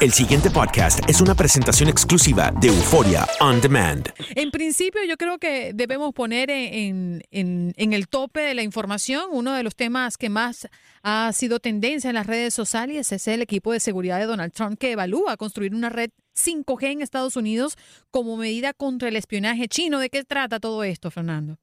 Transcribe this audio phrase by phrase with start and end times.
[0.00, 4.08] El siguiente podcast es una presentación exclusiva de Euforia On Demand.
[4.34, 9.52] En principio, yo creo que debemos poner en- en el tope de la información uno
[9.54, 10.68] de los temas que más
[11.02, 14.78] ha sido tendencia en las redes sociales es el equipo de seguridad de Donald Trump
[14.78, 17.76] que evalúa construir una red 5G en Estados Unidos
[18.10, 19.98] como medida contra el espionaje chino.
[20.00, 21.58] ¿De qué trata todo esto, Fernando?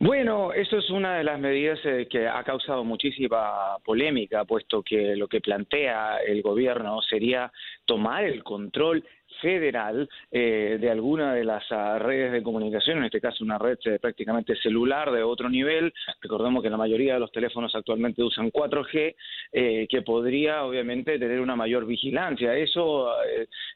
[0.00, 5.14] Bueno, eso es una de las medidas eh, que ha causado muchísima polémica, puesto que
[5.14, 7.52] lo que plantea el gobierno sería
[7.86, 9.04] tomar el control
[9.40, 13.78] federal eh, de alguna de las ah, redes de comunicación, en este caso una red
[13.84, 15.92] eh, prácticamente celular de otro nivel.
[16.20, 19.14] Recordemos que la mayoría de los teléfonos actualmente usan 4G,
[19.52, 22.56] eh, que podría obviamente tener una mayor vigilancia.
[22.56, 23.12] Eso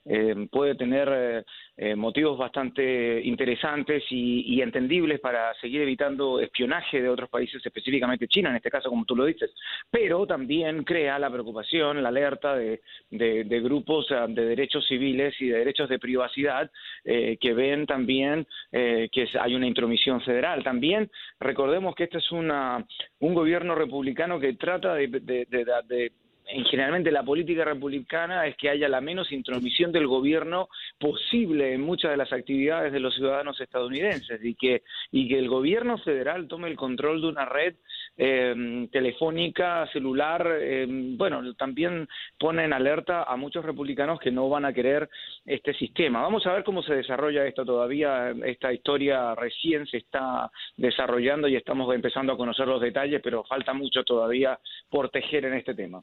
[0.05, 1.45] eh, puede tener
[1.79, 7.65] eh, eh, motivos bastante interesantes y, y entendibles para seguir evitando espionaje de otros países,
[7.65, 9.51] específicamente China, en este caso, como tú lo dices.
[9.91, 12.81] Pero también crea la preocupación, la alerta de,
[13.11, 16.71] de- de grupos ah, de derechos civiles y de derechos de privacidad
[17.05, 20.63] eh, que ven también eh, que hay una intromisión federal.
[20.65, 21.11] También
[21.41, 22.85] recordemos que este es una,
[23.21, 26.13] un gobierno republicano que trata de- de
[26.49, 31.83] en generalmente la política republicana es que haya la menos intromisión del gobierno posible en
[31.83, 34.83] muchas de las actividades de los ciudadanos estadounidenses y que
[35.13, 37.75] y que el gobierno federal tome el control de una red
[38.17, 42.09] eh, telefónica celular eh, bueno también
[42.39, 45.09] pone en alerta a muchos republicanos que no van a querer
[45.45, 46.23] este sistema.
[46.23, 48.35] Vamos a ver cómo se desarrolla esto todavía.
[48.45, 53.75] Esta historia recién se está desarrollando y estamos empezando a conocer los detalles pero falta
[53.75, 54.59] mucho todavía
[54.89, 56.03] por tejer en este tema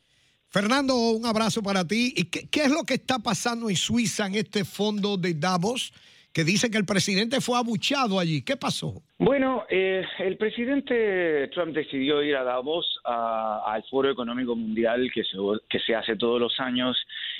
[0.50, 2.14] Fernando, un abrazo para ti.
[2.16, 5.94] ¿Y qué, qué es lo que está pasando en Suiza en este fondo de Davos?
[6.32, 8.42] Que dice que el presidente fue abuchado allí.
[8.42, 9.04] ¿Qué pasó?
[9.18, 15.24] Bueno, eh, el presidente Trump decidió ir a Davos a- al Foro Económico Mundial que
[15.24, 15.38] se,
[15.70, 16.98] que se hace todos los años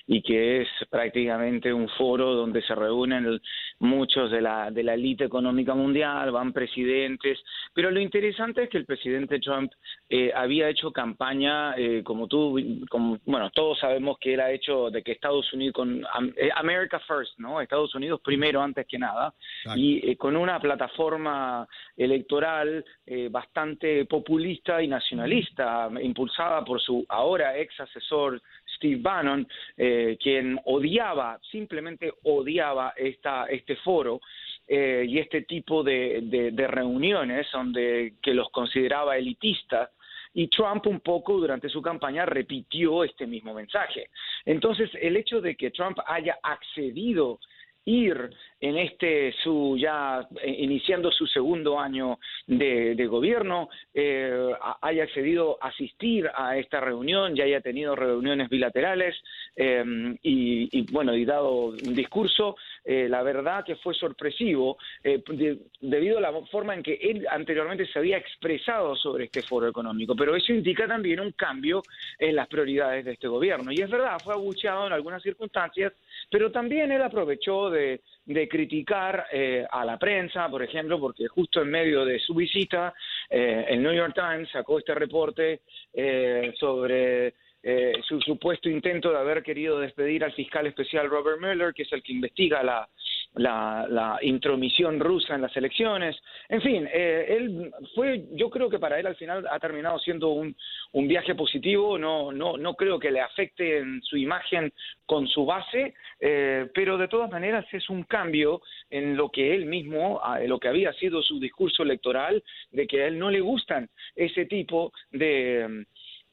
[0.08, 3.42] y que es prácticamente un foro donde se reúnen el-
[3.80, 7.44] muchos de la de la élite económica mundial, van presidentes,
[7.74, 9.70] pero lo interesante es que el presidente Trump
[10.10, 12.58] eh, había hecho campaña, eh, como tú,
[12.90, 16.06] como, bueno, todos sabemos que él ha hecho de que Estados Unidos con
[16.38, 17.60] eh, America First, ¿no?
[17.60, 19.34] Estados Unidos primero antes que nada.
[19.76, 21.65] Y eh, con una plataforma
[21.98, 28.42] electoral eh, bastante populista y nacionalista, impulsada por su ahora ex asesor
[28.76, 29.48] Steve Bannon,
[29.78, 34.20] eh, quien odiaba, simplemente odiaba esta, este foro
[34.68, 39.92] eh, y este tipo de, de- reuniones donde que los consideraba elitistas
[40.34, 44.10] y Trump un poco durante su campaña repitió este mismo mensaje.
[44.44, 47.40] Entonces, el hecho de que Trump haya accedido
[47.86, 55.58] ir en este su ya eh, iniciando su segundo año de, gobierno eh, haya accedido
[55.62, 59.16] a asistir a esta reunión, ya haya tenido reuniones bilaterales
[59.56, 59.84] eh,
[60.24, 66.22] y, bueno y dado un discurso eh, la verdad que fue sorpresivo de- debido a
[66.22, 70.16] la forma en que él anteriormente se había expresado sobre este foro económico.
[70.16, 71.84] Pero eso indica también un cambio
[72.18, 73.72] en las prioridades de este gobierno.
[73.72, 75.94] Y es verdad fue abucheado en algunas circunstancias
[76.30, 81.62] pero también él aprovechó de, de criticar eh, a la prensa, por ejemplo, porque justo
[81.62, 82.94] en medio de su visita,
[83.30, 85.62] eh, el New York Times sacó este reporte
[85.94, 87.34] eh, sobre
[87.68, 91.92] eh, su supuesto intento de haber querido despedir al fiscal especial Robert Mueller, que es
[91.94, 92.88] el que investiga la,
[93.36, 96.16] la, la intromisión rusa en las elecciones.
[96.50, 100.30] En fin, eh, él fue, yo creo que para él al final ha terminado siendo
[100.30, 100.56] un,
[100.94, 104.72] un viaje positivo, no, no, no creo que le afecte en su imagen
[105.06, 109.66] con su base, eh, pero de todas maneras es un cambio en lo que él
[109.66, 113.30] mismo, ah, en lo que había sido su discurso electoral, de que a él no
[113.30, 115.86] le gustan ese tipo de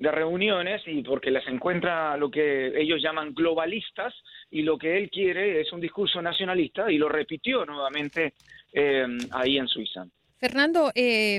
[0.02, 4.12] de reuniones y porque las encuentra lo que ellos llaman globalistas
[4.50, 8.34] y lo que él quiere es un discurso nacionalista y lo repitió nuevamente
[8.72, 10.04] eh, ahí en Suiza.
[10.42, 11.38] Fernando, eh,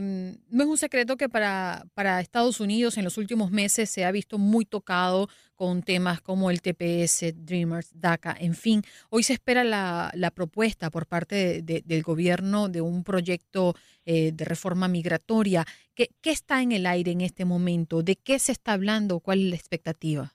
[0.50, 4.12] no es un secreto que para, para Estados Unidos en los últimos meses se ha
[4.14, 8.82] visto muy tocado con temas como el TPS, Dreamers, DACA, en fin.
[9.10, 13.76] Hoy se espera la, la propuesta por parte de- de- del gobierno de un proyecto
[14.06, 15.66] eh, de reforma migratoria.
[15.94, 18.04] ¿Qué, ¿Qué está en el aire en este momento?
[18.04, 19.20] ¿De qué se está hablando?
[19.20, 20.34] ¿Cuál es la expectativa?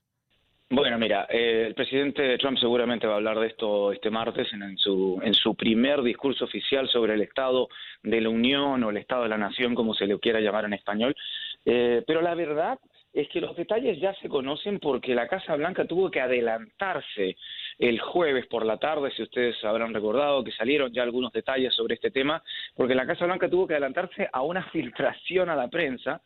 [0.70, 4.76] Bueno, mira, eh, el presidente Trump seguramente va a hablar de esto este martes en,
[4.76, 7.68] su, en su primer discurso oficial sobre el Estado
[8.02, 10.74] de la Unión o el Estado de la Nación, como se le quiera llamar en
[10.74, 11.16] español.
[11.64, 12.78] Eh, pero la verdad
[13.14, 17.36] es que los detalles ya se conocen porque la Casa Blanca tuvo que adelantarse
[17.78, 21.94] el jueves por la tarde, si ustedes habrán recordado que salieron ya algunos detalles sobre
[21.94, 22.42] este tema,
[22.74, 26.20] porque la Casa Blanca tuvo que adelantarse a una filtración a la prensa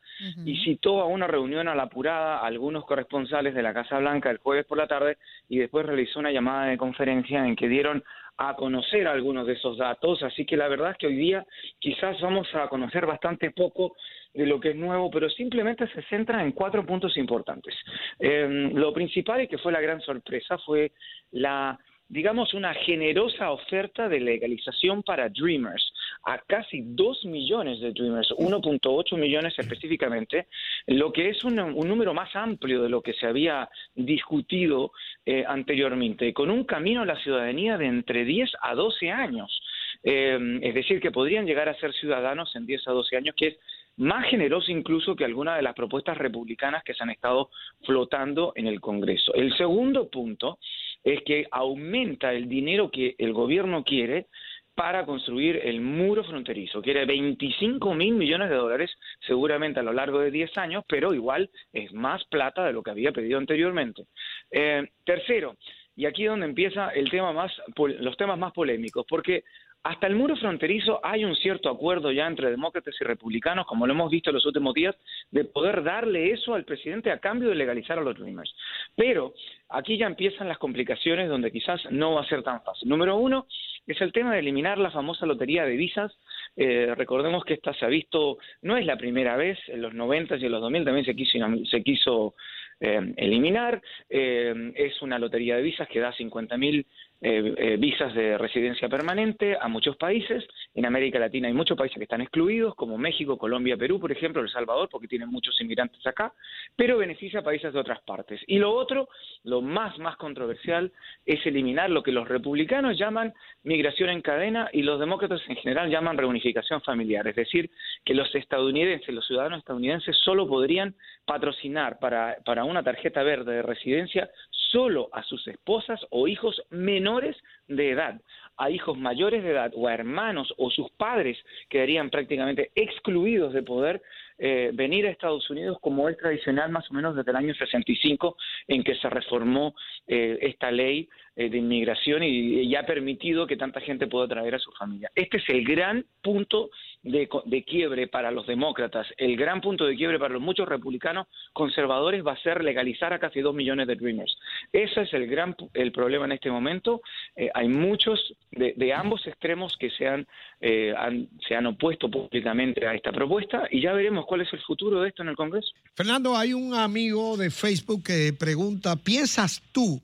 [0.45, 4.31] y citó a una reunión a la apurada a algunos corresponsales de la Casa Blanca
[4.31, 5.19] el jueves por la tarde
[5.49, 8.03] y después realizó una llamada de conferencia en que dieron
[8.49, 11.47] a conocer algunos de esos datos, así que la verdad es que hoy día
[11.79, 13.95] quizás vamos a conocer bastante poco
[14.35, 17.75] de lo que es nuevo, pero simplemente se centra en cuatro puntos importantes.
[18.19, 20.93] Eh, lo principal y que fue la gran sorpresa fue
[21.33, 21.79] la
[22.13, 25.93] digamos, una generosa oferta de legalización para Dreamers,
[26.25, 30.47] a casi 2 millones de Dreamers, 1.8 millones específicamente,
[30.87, 34.93] lo que es un, un número más amplio de lo que se había discutido
[35.27, 39.63] eh, anteriormente, con un camino a la ciudadanía de entre 10 a 12 años.
[40.03, 43.49] Eh, es decir, que podrían llegar a ser ciudadanos en 10 a 12 años, que
[43.49, 43.57] es
[43.97, 47.51] más generoso incluso que alguna de las propuestas republicanas que se han estado
[47.85, 49.35] flotando en el Congreso.
[49.35, 50.59] El segundo punto
[51.05, 54.27] es que aumenta el dinero que el gobierno quiere
[54.75, 56.81] para construir el muro fronterizo.
[56.81, 58.91] Quiere 25 mil millones de dólares,
[59.27, 62.91] seguramente a lo largo de 10 años, pero igual es más plata de lo que
[62.91, 64.07] había pedido anteriormente.
[64.51, 65.57] Eh, tercero,
[65.95, 69.45] y aquí es donde empieza el tema más, los temas más polémicos, porque
[69.85, 73.93] hasta el muro fronterizo hay un cierto acuerdo ya entre demócratas y republicanos, como lo
[73.93, 74.95] hemos visto en los últimos días,
[75.33, 78.55] de poder darle eso al presidente a cambio de legalizar a los Dreamers.
[78.95, 79.35] Pero
[79.69, 82.89] aquí ya empiezan las complicaciones donde quizás no va a ser tan fácil.
[82.89, 83.47] Número uno
[83.87, 86.13] es el tema de eliminar la famosa lotería de visas.
[86.57, 90.37] Eh, recordemos que esta se ha visto, no es la primera vez, en los 90
[90.37, 91.39] y en los 2000 también se quiso,
[91.71, 92.35] se quiso
[92.81, 93.81] eh, eliminar.
[94.09, 96.87] Eh, es una lotería de visas que da 50 mil
[97.25, 100.45] eh, eh, visas de residencia permanente a muchos países.
[100.75, 104.43] En América Latina hay muchos países que están excluidos, como México, Colombia, Perú, por ejemplo,
[104.43, 106.35] El Salvador, porque tienen muchos inmigrantes acá,
[106.75, 108.41] pero beneficia a países de otras partes.
[108.49, 109.09] Y lo otro,
[109.45, 110.91] lo más, más controversial,
[111.25, 115.91] es eliminar lo que los republicanos llaman migración en cadena y los demócratas en general
[115.91, 117.29] llaman reunificación familiar.
[117.29, 117.71] Es decir,
[118.05, 123.63] que los estadounidenses, los ciudadanos estadounidenses, solo podrían patrocinar para, para una tarjeta verde de
[123.63, 124.29] residencia
[124.73, 127.37] solo a sus esposas o hijos menores
[127.69, 128.21] de edad.
[128.57, 133.63] A hijos mayores de edad o a hermanos o sus padres quedarían prácticamente excluidos de
[133.63, 134.03] poder
[134.39, 138.37] eh, venir a Estados Unidos como es tradicional más o menos desde el año 65
[138.69, 139.75] en que se reformó
[140.07, 144.55] eh, esta ley eh, de inmigración y, y ha permitido que tanta gente pueda traer
[144.55, 145.11] a su familia.
[145.15, 146.71] Este es el gran punto
[147.03, 151.27] de, de quiebre para los demócratas, el gran punto de quiebre para los muchos republicanos
[151.53, 154.39] conservadores va a ser legalizar a casi dos millones de Dreamers.
[154.73, 157.03] Ese es el gran el problema en este momento.
[157.35, 160.27] Eh, hay muchos de, de ambos extremos que se han,
[160.61, 164.61] eh, han- se han opuesto públicamente a esta propuesta y ya veremos cuál es el
[164.61, 165.73] futuro de esto en el Congreso.
[165.95, 170.01] Fernando, hay un amigo de Facebook que pregunta, ¿piensas tú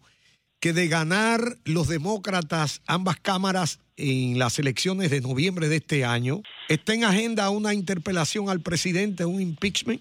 [0.60, 6.42] que de ganar los demócratas ambas cámaras en las elecciones de noviembre de este año.
[6.68, 10.00] ¿Está en agenda una interpelación al presidente, un impeachment?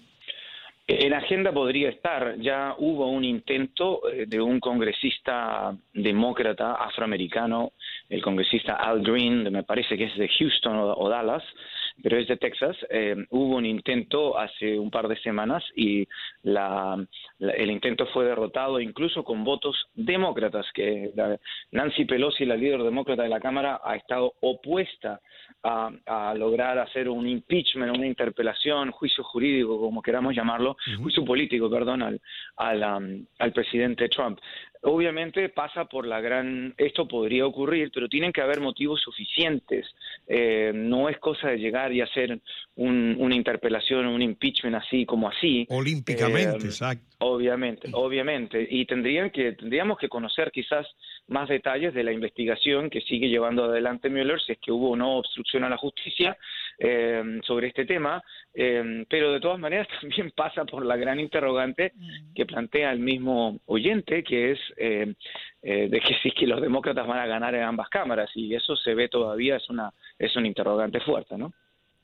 [0.88, 7.72] En agenda podría estar, ya hubo un intento eh, de un congresista demócrata afroamericano,
[8.08, 11.42] el congresista Al Green, me parece que es de Houston o, Dallas,
[12.02, 12.76] pero es de Texas.
[12.90, 16.06] Eh, hubo un intento hace un par de semanas y
[16.44, 21.10] el intento fue derrotado incluso con votos demócratas, que
[21.72, 25.20] Nancy Pelosi, la líder demócrata de la Cámara, ha estado opuesta
[25.62, 32.02] a, lograr hacer un impeachment, una interpelación, juicio jurídico, como queramos llamarlo, juicio político, perdón,
[32.02, 32.20] al,
[32.56, 34.38] al, al presidente Trump.
[34.82, 36.74] Obviamente pasa por la gran...
[36.78, 39.86] Esto podría ocurrir, pero tienen que haber motivos suficientes.
[40.28, 42.40] Eh, no es cosa de llegar y hacer
[42.76, 45.66] una interpelación, un impeachment así como así.
[45.70, 47.04] Olímpicamente, eh, exacto.
[47.20, 48.66] Obviamente, obviamente.
[48.70, 50.86] Y tendrían que, tendríamos que conocer quizás
[51.28, 54.96] más detalles de la investigación que sigue llevando adelante Mueller, si es que hubo o
[54.96, 56.36] no obstrucción a la justicia
[56.78, 58.22] eh, sobre este tema,
[58.54, 61.92] eh, pero de todas maneras también pasa por la gran interrogante
[62.34, 65.14] que plantea el mismo oyente, que es eh,
[65.62, 68.94] de que si que los demócratas van a ganar en ambas cámaras, y eso se
[68.94, 71.52] ve todavía, es una, es un interrogante fuerte, ¿no?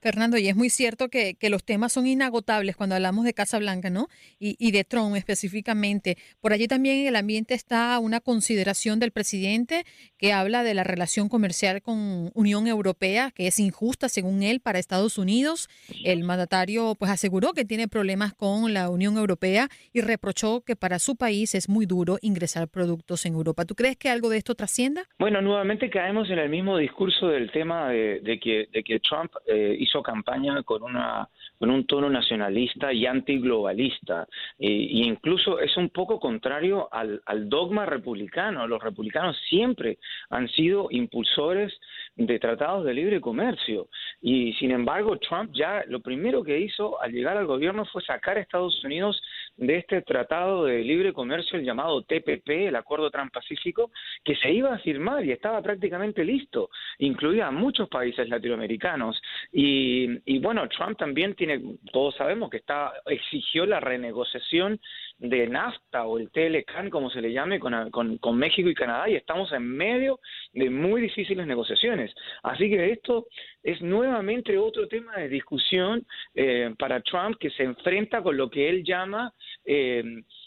[0.04, 3.88] Fernando, y es muy cierto que, los temas son inagotables cuando hablamos de Casa Blanca,
[3.88, 4.08] ¿no?
[4.38, 6.18] Y, de Trump específicamente.
[6.42, 9.84] Por allí también en el ambiente está una consideración del presidente
[10.18, 14.78] que habla de la relación comercial con Unión Europea, que es injusta según él para
[14.78, 15.68] Estados Unidos.
[16.04, 20.98] El mandatario pues aseguró que tiene problemas con la Unión Europea y reprochó que para
[20.98, 23.64] su país es muy duro ingresar productos en Europa.
[23.64, 25.04] ¿Tú crees que algo de esto trascienda?
[25.18, 30.62] Bueno, nuevamente caemos en el mismo discurso del tema de, que, Trump eh, hizo campaña
[30.62, 34.26] con una con un tono nacionalista y antiglobalista.
[34.58, 38.66] E, incluso es un poco contrario al, al dogma republicano.
[38.66, 39.98] Los republicanos siempre
[40.30, 41.72] han sido impulsores
[42.16, 43.88] de tratados de libre comercio.
[44.20, 48.36] Y sin embargo Trump ya lo primero que hizo al llegar al gobierno fue sacar
[48.36, 49.20] a Estados Unidos
[49.56, 53.90] de este tratado de libre comercio el llamado TPP el Acuerdo Transpacífico
[54.24, 56.70] que se iba a firmar y estaba prácticamente listo.
[56.98, 59.20] Incluía a muchos países latinoamericanos.
[59.52, 59.84] Y
[60.26, 61.60] y, bueno, Trump también tiene,
[61.92, 62.62] todos sabemos que
[63.06, 64.80] exigió la renegociación
[65.28, 69.16] de NAFTA o el TLCAN, como se le llame, con, con, México y Canadá, y
[69.16, 70.20] estamos en medio
[70.52, 72.14] de muy difíciles negociaciones.
[72.42, 73.26] Así que esto
[73.62, 78.68] es nuevamente otro tema de discusión eh, para Trump que se enfrenta con lo que
[78.68, 79.32] él llama
[79.64, 80.04] eh,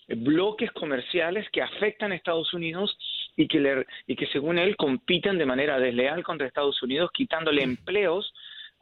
[0.08, 2.98] bloques comerciales que afectan a Estados Unidos
[3.36, 7.64] y que, le, y que según él compiten de manera desleal contra Estados Unidos, quitándole
[7.64, 8.32] empleos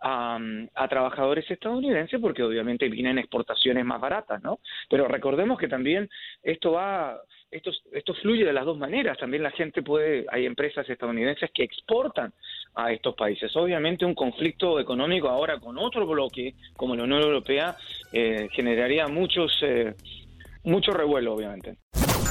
[0.02, 4.60] a, trabajadores estadounidenses porque obviamente vienen exportaciones más baratas, ¿no?
[4.90, 6.10] Pero recordemos que también
[6.44, 7.20] esto va,
[7.52, 9.18] esto, esto fluye de las dos maneras.
[9.18, 12.34] También la gente puede, hay empresas estadounidenses que exportan
[12.76, 13.56] a estos países.
[13.56, 17.76] Obviamente un conflicto económico ahora con otro bloque como la Unión Europea
[18.12, 19.94] eh, generaría muchos, eh,
[20.64, 21.78] mucho revuelo, obviamente.